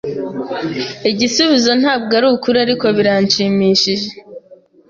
Igisubizo 1.11 1.71
ntabwo 1.81 2.11
arukuri, 2.19 2.57
ariko 2.65 2.85
biranshimishije. 2.97 4.07